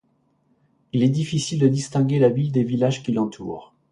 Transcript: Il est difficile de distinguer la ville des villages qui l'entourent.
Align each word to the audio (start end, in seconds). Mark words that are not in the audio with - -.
Il 0.93 1.03
est 1.03 1.09
difficile 1.09 1.59
de 1.59 1.67
distinguer 1.67 2.17
la 2.17 2.29
ville 2.29 2.51
des 2.51 2.63
villages 2.63 3.03
qui 3.03 3.11
l'entourent. 3.11 3.75